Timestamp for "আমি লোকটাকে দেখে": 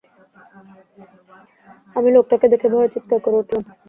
1.95-2.67